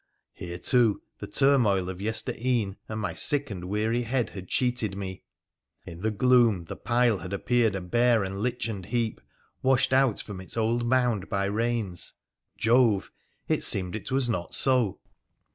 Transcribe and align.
Here, 0.33 0.57
too, 0.57 1.03
the 1.19 1.27
turmoil 1.27 1.87
of 1.87 1.99
yestere'en 2.01 2.75
and 2.89 2.99
my 2.99 3.13
sick 3.13 3.51
and 3.51 3.65
weary 3.65 4.01
head 4.01 4.31
had 4.31 4.47
cheated 4.47 4.97
me. 4.97 5.21
In 5.85 6.01
the 6.01 6.09
gloom 6.09 6.63
the 6.63 6.75
pile 6.75 7.19
had 7.19 7.33
appeared 7.33 7.75
a 7.75 7.81
bare 7.81 8.23
and 8.23 8.41
lichened 8.41 8.87
heap 8.87 9.21
washed 9.61 9.93
out 9.93 10.19
from 10.19 10.41
its 10.41 10.57
old 10.57 10.87
mound 10.87 11.29
by 11.29 11.45
rains: 11.45 12.13
but, 12.57 12.61
Jove! 12.61 13.11
it 13.47 13.63
seemed 13.63 13.95
it 13.95 14.09
was 14.11 14.27
not 14.27 14.55
so. 14.55 14.99